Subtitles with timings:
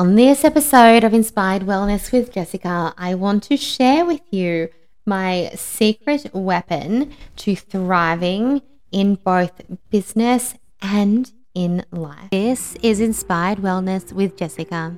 [0.00, 4.70] On this episode of Inspired Wellness with Jessica, I want to share with you
[5.04, 9.60] my secret weapon to thriving in both
[9.90, 12.30] business and in life.
[12.30, 14.96] This is Inspired Wellness with Jessica,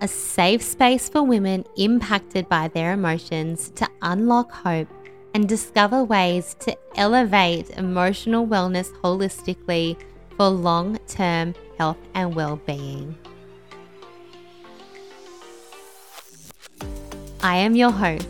[0.00, 4.86] a safe space for women impacted by their emotions to unlock hope
[5.34, 10.00] and discover ways to elevate emotional wellness holistically
[10.36, 13.16] for long term health and well being.
[17.42, 18.28] I am your host,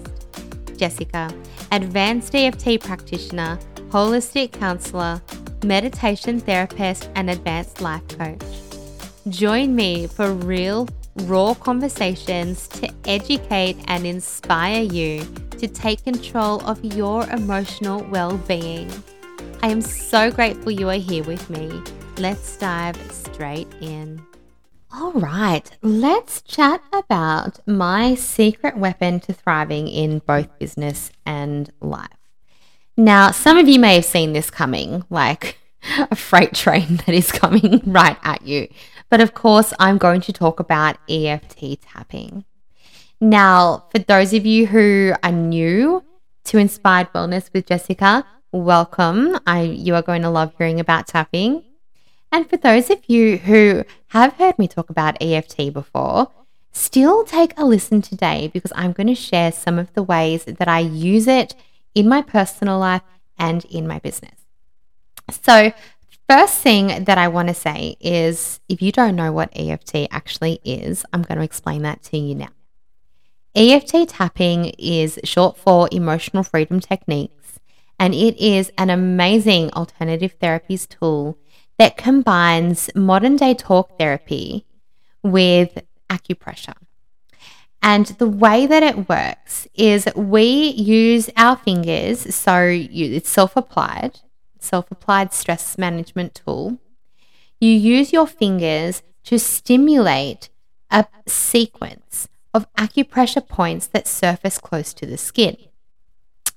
[0.77, 1.35] Jessica,
[1.73, 5.21] advanced EFT practitioner, holistic counselor,
[5.65, 8.41] meditation therapist, and advanced life coach.
[9.29, 10.89] Join me for real,
[11.23, 15.25] raw conversations to educate and inspire you
[15.59, 18.89] to take control of your emotional well being.
[19.61, 21.83] I am so grateful you are here with me.
[22.17, 24.23] Let's dive straight in.
[24.93, 32.09] All right, let's chat about my secret weapon to thriving in both business and life.
[32.97, 35.59] Now, some of you may have seen this coming, like
[36.11, 38.67] a freight train that is coming right at you.
[39.11, 42.45] But of course, I'm going to talk about EFT tapping.
[43.21, 46.05] Now, for those of you who are new
[46.47, 49.39] to Inspired Wellness with Jessica, welcome.
[49.47, 51.63] I you are going to love hearing about tapping.
[52.33, 56.31] And for those of you who have heard me talk about EFT before,
[56.73, 60.69] still take a listen today because I'm going to share some of the ways that
[60.69, 61.55] I use it
[61.95, 63.03] in my personal life
[63.39, 64.39] and in my business.
[65.31, 65.73] So,
[66.29, 70.61] first thing that I want to say is if you don't know what EFT actually
[70.65, 72.51] is, I'm going to explain that to you now.
[73.57, 77.59] EFT tapping is short for emotional freedom techniques,
[77.99, 81.37] and it is an amazing alternative therapies tool
[81.81, 84.67] that combines modern day talk therapy
[85.23, 86.77] with acupressure.
[87.81, 93.57] And the way that it works is we use our fingers, so you, it's self
[93.57, 94.21] applied,
[94.59, 96.79] self applied stress management tool.
[97.61, 100.51] You use your fingers to stimulate
[100.91, 105.57] a sequence of acupressure points that surface close to the skin.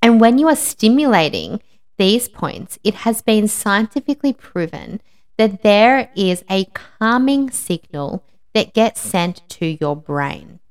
[0.01, 1.61] And when you are stimulating
[1.97, 4.99] these points, it has been scientifically proven
[5.43, 8.23] that there is a calming signal
[8.53, 10.61] that gets sent to your brain.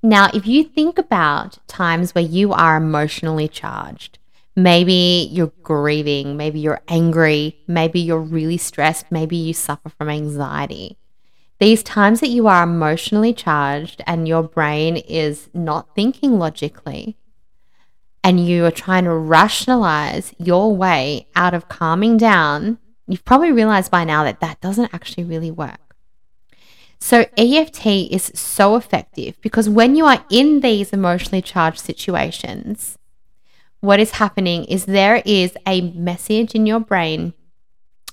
[0.00, 4.20] Now, if you think about times where you are emotionally charged,
[4.54, 10.98] maybe you're grieving, maybe you're angry, maybe you're really stressed, maybe you suffer from anxiety.
[11.58, 17.16] These times that you are emotionally charged and your brain is not thinking logically,
[18.22, 23.90] and you are trying to rationalize your way out of calming down You've probably realized
[23.90, 25.80] by now that that doesn't actually really work.
[26.98, 32.98] So, EFT is so effective because when you are in these emotionally charged situations,
[33.80, 37.34] what is happening is there is a message in your brain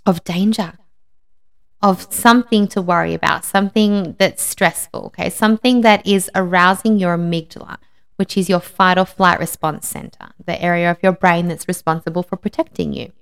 [0.06, 0.74] of danger,
[1.82, 5.30] of something to worry about, something that's stressful, okay?
[5.30, 7.78] Something that is arousing your amygdala,
[8.18, 12.22] which is your fight or flight response center, the area of your brain that's responsible
[12.22, 13.14] for protecting you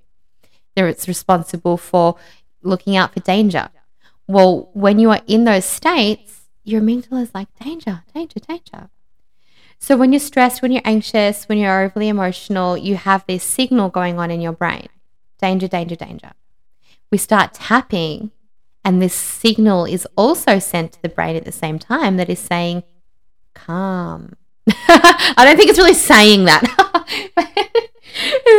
[0.76, 2.16] it's responsible for
[2.62, 3.70] looking out for danger.
[4.28, 8.90] Well, when you are in those states, your amygdala is like danger, danger, danger.
[9.80, 13.90] So when you're stressed, when you're anxious, when you're overly emotional, you have this signal
[13.90, 14.88] going on in your brain
[15.40, 16.34] danger, danger, danger.
[17.12, 18.30] We start tapping,
[18.86, 22.38] and this signal is also sent to the brain at the same time that is
[22.38, 22.84] saying,
[23.56, 24.36] calm.
[24.68, 27.68] I don't think it's really saying that.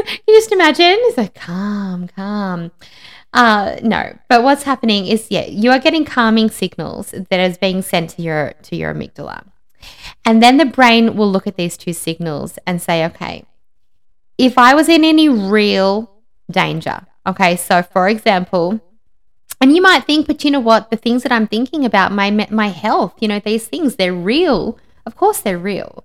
[0.29, 2.71] you just imagine it's like calm, calm.
[3.33, 7.81] Uh, no, but what's happening is yeah, you are getting calming signals that is being
[7.81, 9.47] sent to your to your amygdala,
[10.25, 13.45] and then the brain will look at these two signals and say, okay,
[14.37, 16.11] if I was in any real
[16.51, 18.81] danger, okay, so for example.
[19.61, 20.91] And you might think, but you know what?
[20.91, 24.77] The things that I'm thinking about, my my health, you know, these things, they're real.
[25.07, 26.05] Of course, they're real.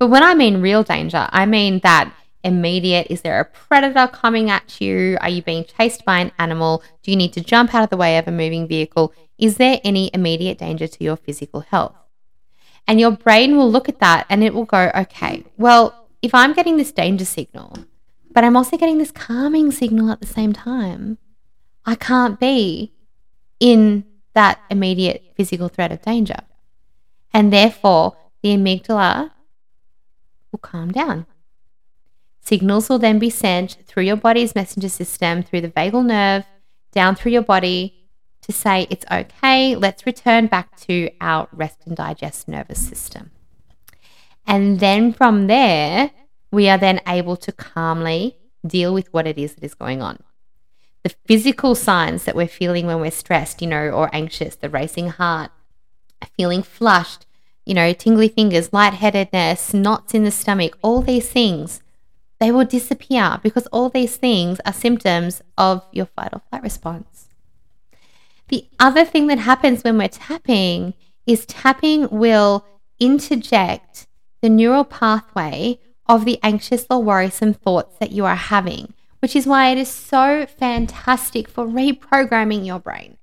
[0.00, 2.12] But when I mean real danger, I mean that
[2.44, 3.06] immediate?
[3.10, 5.16] Is there a predator coming at you?
[5.20, 6.82] Are you being chased by an animal?
[7.02, 9.12] Do you need to jump out of the way of a moving vehicle?
[9.38, 11.94] Is there any immediate danger to your physical health?
[12.86, 16.52] And your brain will look at that and it will go, okay, well, if I'm
[16.52, 17.76] getting this danger signal,
[18.30, 21.18] but I'm also getting this calming signal at the same time,
[21.84, 22.92] I can't be
[23.60, 24.04] in
[24.34, 26.40] that immediate physical threat of danger.
[27.32, 29.30] And therefore, the amygdala
[30.50, 31.26] will calm down.
[32.44, 36.44] Signals will then be sent through your body's messenger system, through the vagal nerve,
[36.90, 37.94] down through your body,
[38.42, 43.30] to say it's okay, let's return back to our rest and digest nervous system.
[44.44, 46.10] And then from there,
[46.50, 48.36] we are then able to calmly
[48.66, 50.18] deal with what it is that is going on.
[51.04, 55.10] The physical signs that we're feeling when we're stressed, you know, or anxious, the racing
[55.10, 55.52] heart,
[56.36, 57.26] feeling flushed,
[57.64, 61.81] you know, tingly fingers, lightheadedness, knots in the stomach, all these things,
[62.42, 67.28] they will disappear because all these things are symptoms of your fight or flight response.
[68.48, 70.94] The other thing that happens when we're tapping
[71.24, 72.66] is tapping will
[72.98, 74.08] interject
[74.40, 79.46] the neural pathway of the anxious or worrisome thoughts that you are having, which is
[79.46, 83.18] why it is so fantastic for reprogramming your brain.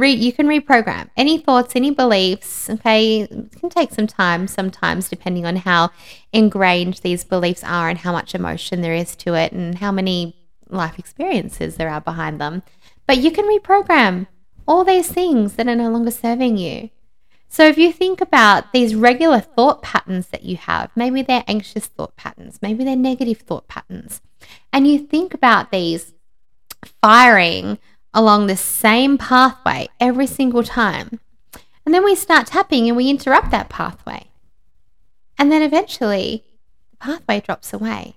[0.00, 2.70] Re- you can reprogram any thoughts, any beliefs.
[2.70, 5.90] Okay, it can take some time sometimes, depending on how
[6.32, 10.36] ingrained these beliefs are and how much emotion there is to it and how many
[10.68, 12.62] life experiences there are behind them.
[13.06, 14.26] But you can reprogram
[14.66, 16.90] all these things that are no longer serving you.
[17.48, 21.86] So if you think about these regular thought patterns that you have, maybe they're anxious
[21.86, 24.22] thought patterns, maybe they're negative thought patterns,
[24.72, 26.14] and you think about these
[27.02, 27.78] firing
[28.12, 31.20] along the same pathway every single time.
[31.84, 34.28] And then we start tapping and we interrupt that pathway.
[35.38, 36.44] And then eventually
[36.90, 38.16] the pathway drops away.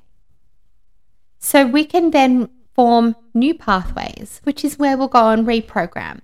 [1.40, 6.22] So we can then form new pathways, which is where we'll go and reprogram.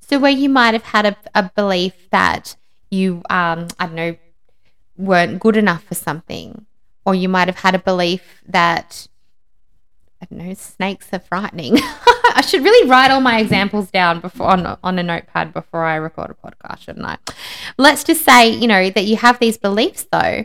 [0.00, 2.56] So where you might have had a, a belief that
[2.90, 4.16] you, um, I don't know,
[4.96, 6.66] weren't good enough for something,
[7.04, 9.06] or you might have had a belief that
[10.20, 11.78] I don't know, snakes are frightening.
[12.34, 15.96] I should really write all my examples down before on, on a notepad before I
[15.96, 17.18] record a podcast, shouldn't I?
[17.78, 20.44] Let's just say, you know, that you have these beliefs though.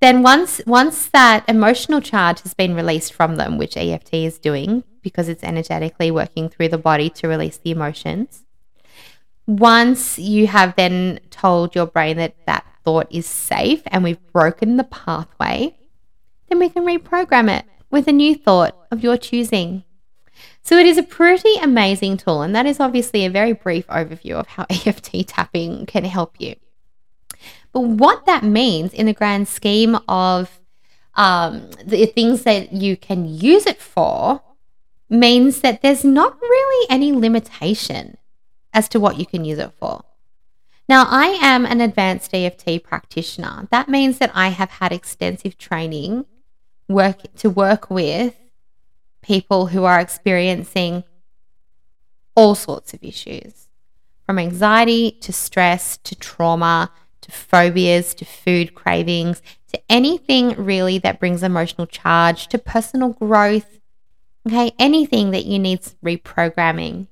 [0.00, 4.84] Then once once that emotional charge has been released from them, which EFT is doing
[5.02, 8.44] because it's energetically working through the body to release the emotions,
[9.46, 14.76] once you have then told your brain that that thought is safe and we've broken
[14.76, 15.76] the pathway,
[16.48, 19.84] then we can reprogram it with a new thought of your choosing.
[20.62, 24.34] So it is a pretty amazing tool, and that is obviously a very brief overview
[24.34, 26.56] of how EFT tapping can help you.
[27.72, 30.60] But what that means in the grand scheme of
[31.14, 34.42] um, the things that you can use it for
[35.08, 38.16] means that there's not really any limitation
[38.72, 40.04] as to what you can use it for.
[40.88, 43.68] Now, I am an advanced EFT practitioner.
[43.70, 46.26] That means that I have had extensive training
[46.88, 48.34] work to work with
[49.22, 51.04] people who are experiencing
[52.34, 53.68] all sorts of issues
[54.24, 56.90] from anxiety to stress to trauma
[57.20, 63.78] to phobias to food cravings to anything really that brings emotional charge to personal growth
[64.46, 67.06] okay anything that you need reprogramming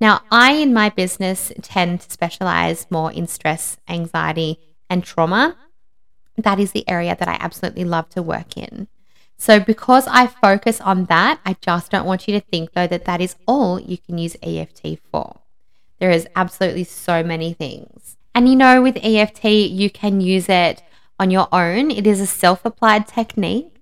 [0.00, 4.58] now, I in my business tend to specialize more in stress, anxiety,
[4.88, 5.56] and trauma.
[6.36, 8.86] That is the area that I absolutely love to work in.
[9.40, 13.04] So, because I focus on that, I just don't want you to think though that
[13.04, 15.40] that is all you can use EFT for.
[16.00, 18.16] There is absolutely so many things.
[18.34, 20.82] And you know, with EFT, you can use it
[21.20, 21.90] on your own.
[21.92, 23.74] It is a self applied technique.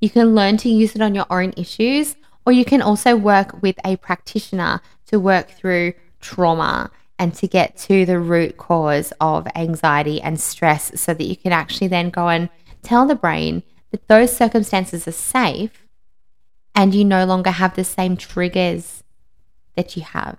[0.00, 2.16] You can learn to use it on your own issues,
[2.46, 7.76] or you can also work with a practitioner to work through trauma and to get
[7.76, 12.28] to the root cause of anxiety and stress so that you can actually then go
[12.28, 12.48] and
[12.82, 13.62] tell the brain
[13.94, 15.86] that those circumstances are safe
[16.74, 19.04] and you no longer have the same triggers
[19.76, 20.36] that you have.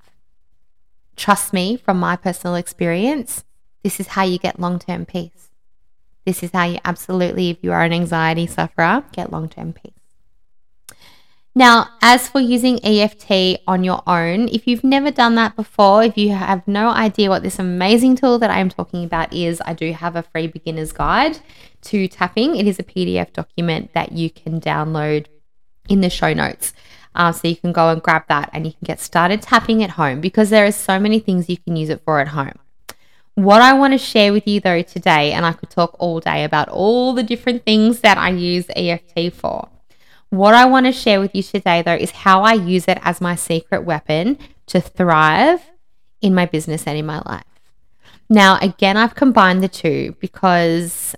[1.15, 3.45] Trust me, from my personal experience,
[3.81, 5.51] this is how you get long term peace.
[6.25, 9.93] This is how you absolutely, if you are an anxiety sufferer, get long term peace.
[11.57, 16.17] Now, as for using EFT on your own, if you've never done that before, if
[16.17, 19.93] you have no idea what this amazing tool that I'm talking about is, I do
[19.93, 21.39] have a free beginner's guide
[21.86, 22.56] to tapping.
[22.56, 25.27] It is a PDF document that you can download
[25.89, 26.74] in the show notes.
[27.13, 29.92] Uh, so you can go and grab that and you can get started tapping at
[29.92, 32.60] home because there are so many things you can use it for at home.
[33.36, 36.44] What I want to share with you though today, and I could talk all day
[36.44, 39.70] about all the different things that I use EFT for
[40.36, 43.22] what I want to share with you today, though, is how I use it as
[43.22, 44.38] my secret weapon
[44.68, 45.62] to thrive
[46.22, 47.44] in my business and in my life.
[48.30, 51.15] Now, again, I've combined the two because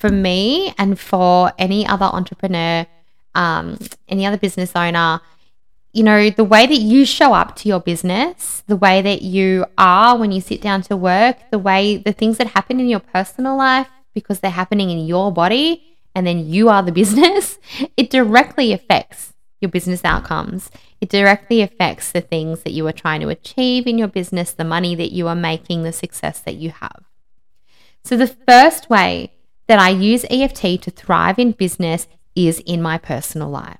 [0.00, 2.86] for me and for any other entrepreneur,
[3.34, 3.78] um,
[4.08, 5.20] any other business owner,
[5.92, 9.66] you know, the way that you show up to your business, the way that you
[9.76, 13.00] are when you sit down to work, the way the things that happen in your
[13.00, 17.58] personal life because they're happening in your body and then you are the business,
[17.96, 20.70] it directly affects your business outcomes.
[21.02, 24.64] It directly affects the things that you are trying to achieve in your business, the
[24.64, 27.04] money that you are making, the success that you have.
[28.02, 29.32] So, the first way
[29.70, 33.78] that I use EFT to thrive in business is in my personal life.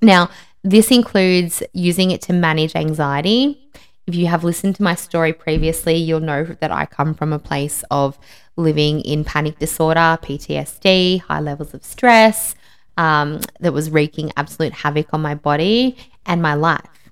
[0.00, 0.30] Now,
[0.62, 3.68] this includes using it to manage anxiety.
[4.06, 7.40] If you have listened to my story previously, you'll know that I come from a
[7.40, 8.16] place of
[8.54, 12.54] living in panic disorder, PTSD, high levels of stress,
[12.96, 17.10] um, that was wreaking absolute havoc on my body and my life.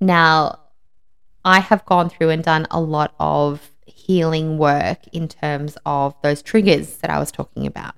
[0.00, 0.58] Now,
[1.44, 3.73] I have gone through and done a lot of
[4.04, 7.94] healing work in terms of those triggers that I was talking about,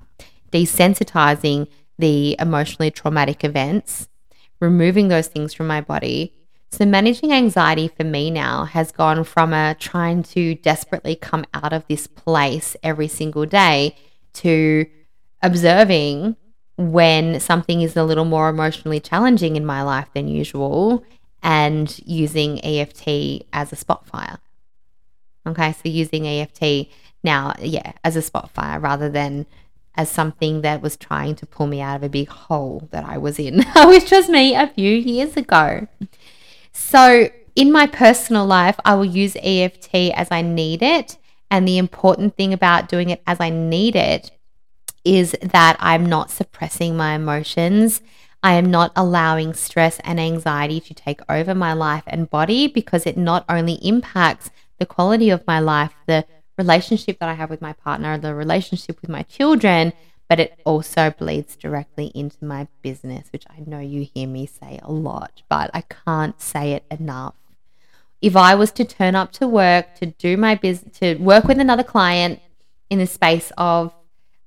[0.53, 1.67] desensitizing
[1.99, 4.09] the emotionally traumatic events,
[4.61, 6.33] removing those things from my body.
[6.71, 11.73] So, managing anxiety for me now has gone from a trying to desperately come out
[11.73, 13.97] of this place every single day
[14.35, 14.87] to
[15.43, 16.37] observing
[16.77, 21.05] when something is a little more emotionally challenging in my life than usual
[21.43, 24.39] and using EFT as a spot fire.
[25.47, 26.89] Okay, so using EFT
[27.23, 29.47] now, yeah, as a spot fire rather than
[29.97, 33.19] as something that was trying to pull me out of a big hole that I
[33.19, 35.89] was in, which was me a few years ago.
[36.73, 41.17] So, in my personal life, I will use EFT as I need it.
[41.51, 44.31] And the important thing about doing it as I need it
[45.05, 48.03] is that I'm not suppressing my emotions.
[48.43, 53.07] I am not allowing stress and anxiety to take over my life and body because
[53.07, 56.25] it not only impacts the quality of my life, the
[56.59, 59.93] relationship that I have with my partner, the relationship with my children,
[60.29, 64.81] but it also bleeds directly into my business, which I know you hear me say
[64.83, 67.35] a lot, but I can't say it enough.
[68.21, 71.61] If I was to turn up to work to do my business, to work with
[71.61, 72.41] another client
[72.91, 73.93] in the space of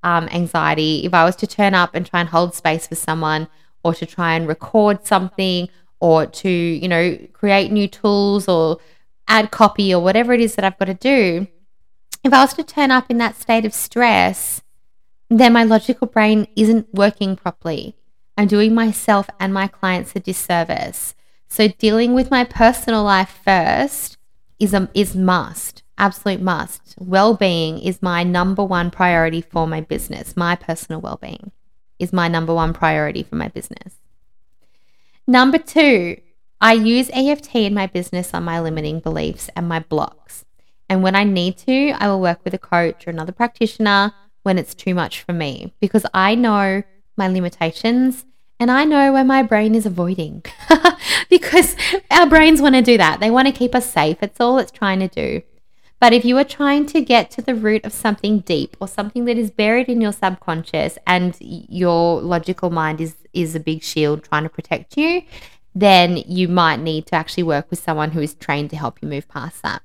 [0.04, 3.48] um, anxiety, if I was to turn up and try and hold space for someone
[3.84, 5.70] or to try and record something
[6.00, 8.80] or to, you know, create new tools or
[9.30, 11.48] add copy or whatever it is that I've got to do,
[12.24, 14.62] if I was to turn up in that state of stress,
[15.30, 17.96] then my logical brain isn't working properly.
[18.38, 21.16] I'm doing myself and my clients a disservice.
[21.48, 24.18] So dealing with my personal life first
[24.60, 26.96] is a is must absolute must.
[26.98, 30.36] Well being is my number one priority for my business.
[30.36, 31.52] My personal well being
[32.00, 33.96] is my number one priority for my business.
[35.28, 36.20] Number two,
[36.62, 40.44] I use EFT in my business on my limiting beliefs and my blocks.
[40.90, 44.14] And when I need to, I will work with a coach or another practitioner
[44.44, 46.84] when it's too much for me because I know
[47.16, 48.26] my limitations
[48.60, 50.44] and I know where my brain is avoiding
[51.30, 51.78] because
[52.12, 53.22] our brains want to do that.
[53.22, 54.18] They want to keep us safe.
[54.22, 55.44] It's all it's trying to do.
[56.02, 59.26] But if you are trying to get to the root of something deep or something
[59.26, 64.24] that is buried in your subconscious and your logical mind is is a big shield
[64.24, 65.22] trying to protect you,
[65.76, 69.08] then you might need to actually work with someone who is trained to help you
[69.08, 69.82] move past that.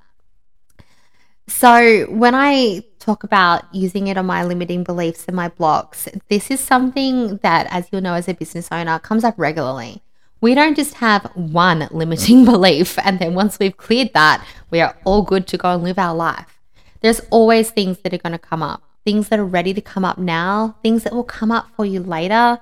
[1.47, 6.51] So, when I talk about using it on my limiting beliefs and my blocks, this
[6.51, 10.03] is something that, as you'll know as a business owner, comes up regularly
[10.45, 14.95] we don't just have one limiting belief and then once we've cleared that, we are
[15.05, 16.61] all good to go and live our life.
[17.01, 20.05] There's always things that are going to come up, things that are ready to come
[20.05, 22.61] up now, things that will come up for you later,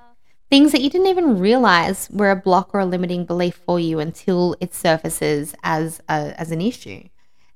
[0.53, 3.97] things that you didn't even realize were a block or a limiting belief for you
[3.97, 7.01] until it surfaces as a, as an issue.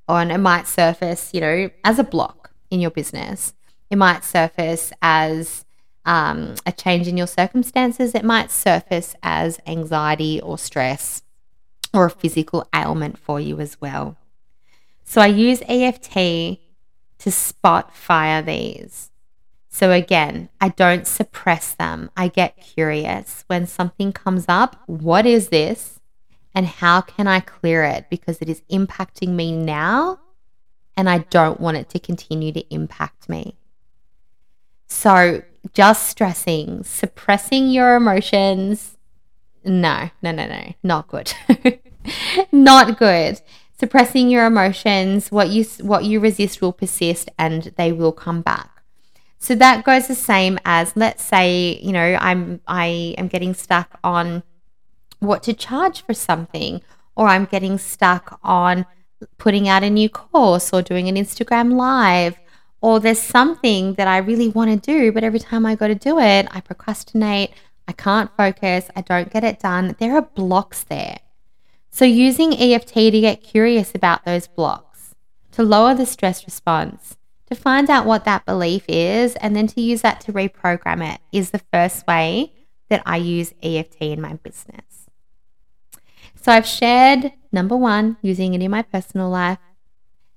[0.10, 3.54] Or it might surface, you know, as a block in your business.
[3.92, 5.64] It might surface as
[6.06, 11.22] um, a change in your circumstances, it might surface as anxiety or stress
[11.94, 14.18] or a physical ailment for you as well.
[15.04, 16.14] So I use EFT
[17.20, 19.12] to spot fire these.
[19.78, 22.10] So again, I don't suppress them.
[22.18, 24.76] I get curious when something comes up.
[24.88, 26.00] What is this?
[26.56, 28.10] And how can I clear it?
[28.10, 30.20] Because it is impacting me now
[30.96, 33.56] and I don't want it to continue to impact me.
[34.88, 35.44] So
[35.74, 38.98] just stressing, suppressing your emotions.
[39.64, 41.32] No, no, no, no, not good.
[42.52, 43.42] not good.
[43.80, 48.77] Suppressing your emotions, what you what you resist will persist and they will come back.
[49.40, 54.00] So that goes the same as let's say, you know, I'm I am getting stuck
[54.04, 54.44] on
[55.20, 56.82] what to charge for something
[57.16, 58.86] or I'm getting stuck on
[59.38, 62.38] putting out a new course or doing an Instagram live
[62.82, 65.96] or there's something that I really want to do, but every time I go to
[65.96, 67.52] do it, I procrastinate,
[67.88, 69.96] I can't focus, I don't get it done.
[70.00, 71.20] There are blocks there.
[71.90, 75.16] So, using EFT to get curious about those blocks,
[75.54, 77.18] to lower the stress response,
[77.48, 81.22] to find out what that belief is, and then to use that to reprogram it
[81.32, 82.54] is the first way
[82.90, 85.10] that I use EFT in my business.
[86.42, 89.60] So I've shared number one, using it in my personal life.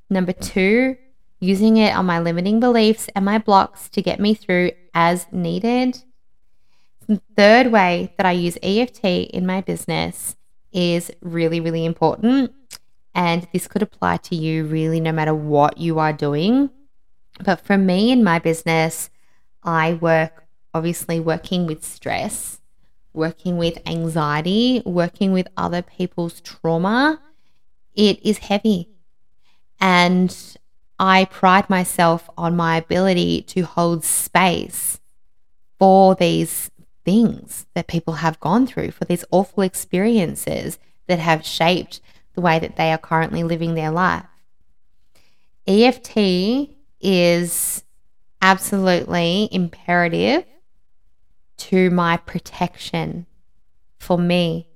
[0.09, 0.97] Number two,
[1.39, 6.03] using it on my limiting beliefs and my blocks to get me through as needed.
[7.37, 10.37] Third way that I use EFT in my business
[10.73, 12.53] is really, really important.
[13.15, 16.71] And this could apply to you really no matter what you are doing.
[17.45, 19.11] But for me in my business,
[19.63, 22.61] I work obviously working with stress,
[23.13, 27.21] working with anxiety, working with other people's trauma.
[27.95, 28.89] It is heavy.
[29.81, 30.37] And
[30.99, 35.01] I pride myself on my ability to hold space
[35.79, 36.71] for these
[37.05, 42.01] things that people have gone through, for these awful experiences that have shaped
[42.35, 44.27] the way that they are currently living their life.
[45.67, 47.85] EFT is
[48.43, 50.45] absolutely imperative
[51.57, 53.27] to my protection
[53.99, 54.67] for me.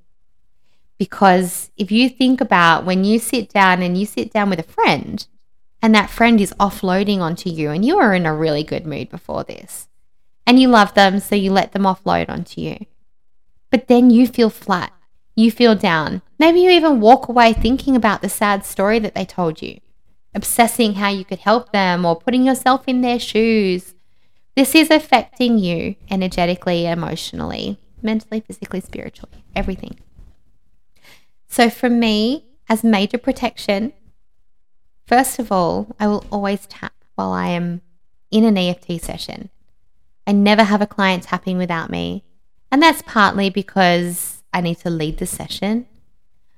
[0.98, 4.62] Because if you think about when you sit down and you sit down with a
[4.64, 5.26] friend,
[5.82, 9.10] and that friend is offloading onto you, and you are in a really good mood
[9.10, 9.88] before this,
[10.46, 12.86] and you love them, so you let them offload onto you.
[13.70, 14.92] But then you feel flat,
[15.34, 16.22] you feel down.
[16.38, 19.80] Maybe you even walk away thinking about the sad story that they told you,
[20.34, 23.94] obsessing how you could help them or putting yourself in their shoes.
[24.56, 29.98] This is affecting you energetically, emotionally, mentally, physically, spiritually, everything.
[31.48, 33.92] So, for me, as major protection,
[35.06, 37.82] first of all, I will always tap while I am
[38.30, 39.50] in an EFT session.
[40.26, 42.24] I never have a client tapping without me.
[42.72, 45.86] And that's partly because I need to lead the session,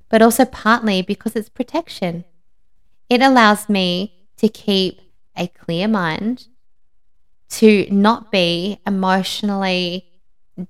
[0.08, 2.24] but also partly because it's protection.
[3.08, 5.00] It allows me to keep
[5.36, 6.48] a clear mind,
[7.48, 10.06] to not be emotionally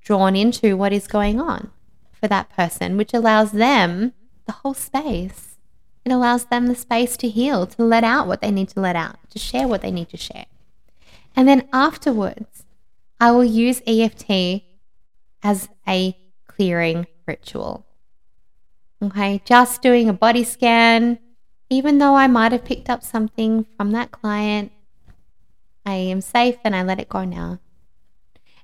[0.03, 1.71] drawn into what is going on
[2.13, 4.13] for that person, which allows them
[4.47, 5.57] the whole space.
[6.05, 8.97] It allows them the space to heal, to let out what they need to let
[8.97, 10.47] out, to share what they need to share.
[11.35, 12.65] And then afterwards,
[13.19, 14.63] I will use EFT
[15.43, 17.87] as a clearing ritual.
[19.03, 21.19] Okay, just doing a body scan,
[21.71, 24.73] even though I might have picked up something from that client,
[25.85, 27.61] I am safe and I let it go now.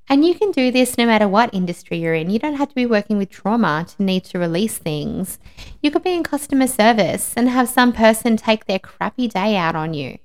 [0.09, 2.29] And you can do this no matter what industry you're in.
[2.29, 5.39] You don't have to be working with trauma to need to release things.
[5.81, 9.77] You could be in customer service and have some person take their crappy day out
[9.77, 10.19] on you.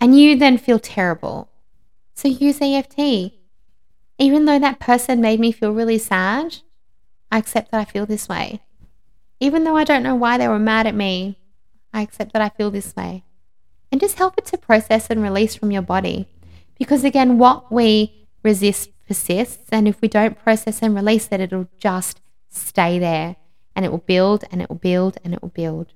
[0.00, 1.48] And you then feel terrible
[2.14, 3.32] so use EFT.
[4.18, 6.58] Even though that person made me feel really sad,
[7.30, 8.60] I accept that I feel this way.
[9.40, 11.38] Even though I don't know why they were mad at me,
[11.94, 13.24] I accept that I feel this way.
[13.90, 16.26] And just help it to process and release from your body.
[16.78, 19.68] Because again, what we resist persists.
[19.70, 23.36] And if we don't process and release it, it'll just stay there
[23.74, 25.92] and it will build and it will build and it will build.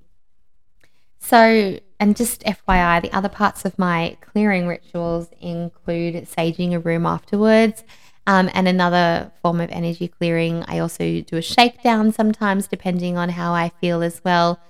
[1.21, 7.07] So, and just FYI, the other parts of my clearing rituals include saging a room
[7.07, 7.85] afterwards.
[8.27, 13.31] Um, and another form of energy clearing, I also do a shakedown sometimes, depending on
[13.31, 14.61] how I feel as well.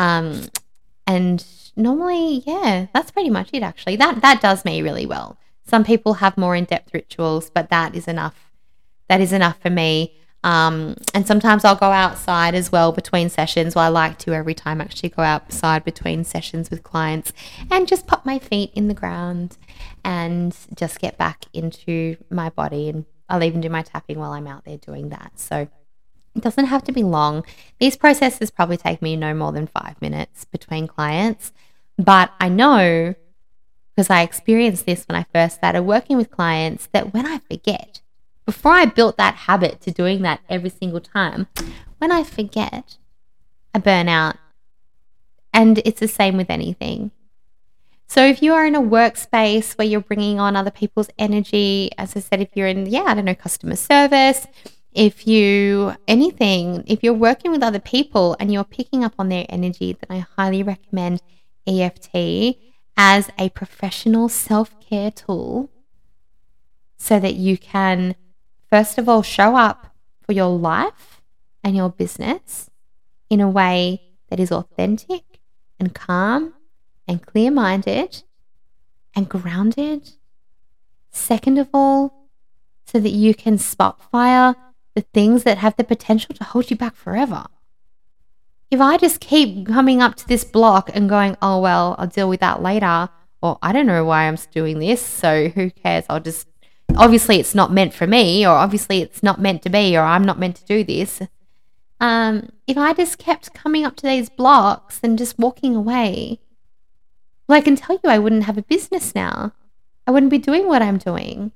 [0.00, 0.48] Um,
[1.06, 1.44] and
[1.76, 3.62] normally, yeah, that's pretty much it.
[3.62, 5.38] Actually, that that does me really well.
[5.66, 8.50] Some people have more in depth rituals, but that is enough.
[9.08, 10.14] That is enough for me.
[10.44, 13.74] Um, and sometimes I'll go outside as well between sessions.
[13.74, 17.32] Well, I like to every time actually go outside between sessions with clients
[17.70, 19.56] and just pop my feet in the ground
[20.04, 22.90] and just get back into my body.
[22.90, 25.32] And I'll even do my tapping while I'm out there doing that.
[25.36, 25.68] So
[26.34, 27.44] it doesn't have to be long.
[27.78, 31.52] These processes probably take me no more than five minutes between clients.
[31.96, 33.14] But I know
[33.94, 38.00] because I experienced this when I first started working with clients that when I forget,
[38.44, 41.46] before I built that habit to doing that every single time,
[41.98, 42.96] when I forget,
[43.72, 44.36] I burn out.
[45.52, 47.12] And it's the same with anything.
[48.08, 52.16] So if you are in a workspace where you're bringing on other people's energy, as
[52.16, 54.46] I said, if you're in, yeah, I don't know, customer service,
[54.94, 59.46] if you, anything, if you're working with other people and you're picking up on their
[59.48, 61.20] energy, then I highly recommend
[61.66, 62.56] EFT
[62.96, 65.70] as a professional self care tool
[66.96, 68.14] so that you can
[68.74, 71.22] first of all, show up for your life
[71.62, 72.70] and your business
[73.30, 75.22] in a way that is authentic
[75.78, 76.52] and calm
[77.06, 78.24] and clear minded
[79.14, 80.14] and grounded.
[81.12, 82.28] Second of all,
[82.84, 84.56] so that you can spot fire
[84.94, 87.46] the things that have the potential to hold you back forever.
[88.70, 92.28] If I just keep coming up to this block and going, oh, well, I'll deal
[92.28, 93.08] with that later,
[93.42, 96.04] or I don't know why I'm doing this, so who cares?
[96.08, 96.48] I'll just
[96.96, 100.24] obviously it's not meant for me, or obviously it's not meant to be, or I'm
[100.24, 101.22] not meant to do this.
[102.00, 106.40] Um, if I just kept coming up to these blocks and just walking away,
[107.48, 109.52] well, I can tell you I wouldn't have a business now.
[110.06, 111.52] I wouldn't be doing what I'm doing.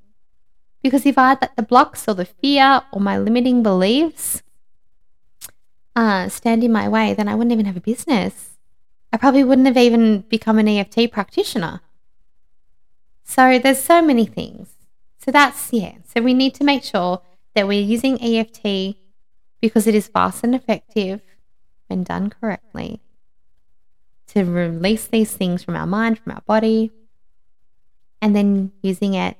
[0.82, 4.42] Because if I had let the blocks or the fear or my limiting beliefs
[5.96, 8.56] uh, stand in my way, then I wouldn't even have a business.
[9.12, 11.80] I probably wouldn't have even become an EFT practitioner.
[13.24, 14.70] So there's so many things.
[15.18, 15.94] So that's, yeah.
[16.04, 17.22] So we need to make sure
[17.54, 18.96] that we're using EFT
[19.60, 21.20] because it is fast and effective
[21.88, 23.00] when done correctly
[24.28, 26.92] to release these things from our mind, from our body,
[28.20, 29.36] and then using it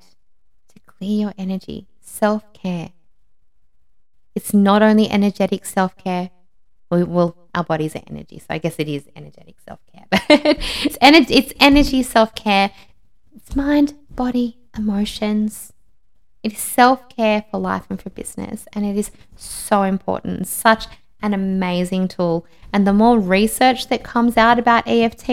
[0.99, 1.87] clear your energy.
[2.01, 2.91] Self care.
[4.35, 6.31] It's not only energetic self care.
[6.91, 10.05] Well, our bodies are energy, so I guess it is energetic self care.
[10.11, 12.71] But it's, ener- it's energy self care.
[13.35, 15.73] It's mind, body, emotions.
[16.41, 20.47] It is self care for life and for business, and it is so important.
[20.47, 20.87] Such
[21.21, 22.45] an amazing tool.
[22.73, 25.27] And the more research that comes out about EFT,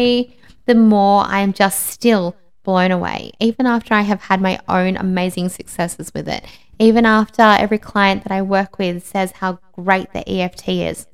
[0.67, 4.97] the more I am just still blown away, even after I have had my own
[4.97, 6.45] amazing successes with it.
[6.81, 11.07] Even after every client that I work with says how great the EFT is.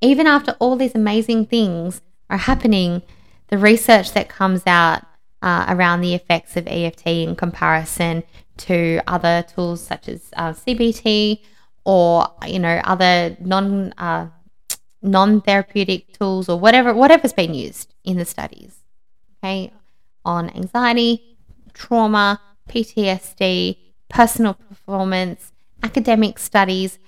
[0.00, 3.02] Even after all these amazing things are happening,
[3.46, 5.06] the research that comes out
[5.40, 8.24] uh, around the effects of EFT in comparison
[8.56, 11.40] to other tools such as uh, CBT
[11.84, 14.26] or you know other non uh,
[15.00, 18.80] non therapeutic tools or whatever whatever's been used in the studies.
[19.42, 19.72] Okay,
[20.24, 21.36] on anxiety,
[21.72, 23.76] trauma, PTSD,
[24.08, 25.52] personal performance,
[25.82, 26.98] academic studies,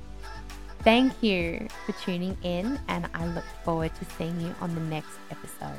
[0.85, 5.17] Thank you for tuning in, and I look forward to seeing you on the next
[5.31, 5.79] episode.